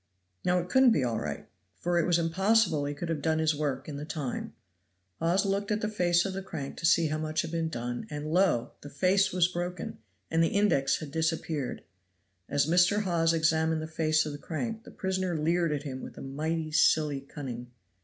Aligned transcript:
Now 0.43 0.57
it 0.57 0.67
couldn't 0.67 0.93
be 0.93 1.03
all 1.03 1.19
right, 1.19 1.47
for 1.77 1.99
it 1.99 2.07
was 2.07 2.17
impossible 2.17 2.85
he 2.85 2.95
could 2.95 3.09
have 3.09 3.21
done 3.21 3.37
his 3.37 3.53
work 3.55 3.87
in 3.87 3.97
the 3.97 4.03
time. 4.03 4.53
Hawes 5.19 5.45
looked 5.45 5.69
at 5.69 5.81
the 5.81 5.87
face 5.87 6.25
of 6.25 6.33
the 6.33 6.41
crank 6.41 6.77
to 6.77 6.87
see 6.87 7.09
how 7.09 7.19
much 7.19 7.43
had 7.43 7.51
been 7.51 7.69
done, 7.69 8.07
and 8.09 8.31
lo! 8.33 8.71
the 8.81 8.89
face 8.89 9.31
was 9.31 9.47
broken 9.47 9.99
and 10.31 10.41
the 10.43 10.47
index 10.57 11.01
had 11.01 11.11
disappeared. 11.11 11.83
As 12.49 12.65
Mr. 12.65 13.03
Hawes 13.03 13.31
examined 13.31 13.79
the 13.83 13.85
face 13.85 14.25
of 14.25 14.31
the 14.31 14.39
crank, 14.39 14.85
the 14.85 14.89
prisoner 14.89 15.37
leered 15.37 15.71
at 15.71 15.83
him 15.83 16.01
with 16.01 16.17
a 16.17 16.21
mighty 16.23 16.71
silly 16.71 17.21
cunning. 17.21 17.67